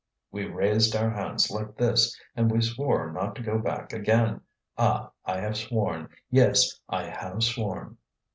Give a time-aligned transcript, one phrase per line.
[0.31, 4.41] "We raised our hands like this, and we swore not to go back again.
[4.75, 5.11] Ah!
[5.25, 7.97] I have sworn; yes, I have sworn!"